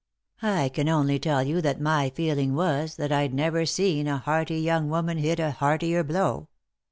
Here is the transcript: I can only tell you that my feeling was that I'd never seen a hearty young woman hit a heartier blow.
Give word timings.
I 0.41 0.69
can 0.69 0.89
only 0.89 1.19
tell 1.19 1.43
you 1.43 1.61
that 1.61 1.79
my 1.79 2.09
feeling 2.09 2.55
was 2.55 2.95
that 2.95 3.11
I'd 3.11 3.35
never 3.35 3.67
seen 3.67 4.07
a 4.07 4.17
hearty 4.17 4.59
young 4.59 4.89
woman 4.89 5.19
hit 5.19 5.39
a 5.39 5.51
heartier 5.51 6.03
blow. 6.03 6.47